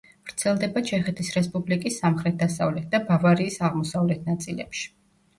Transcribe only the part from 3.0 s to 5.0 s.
ბავარიის აღმოსავლეთ ნაწილებში.